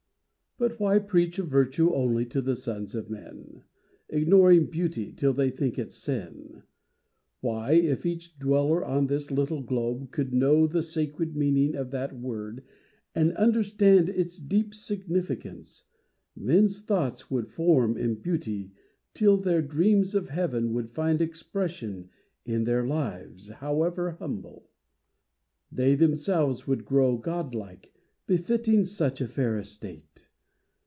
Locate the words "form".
17.47-17.97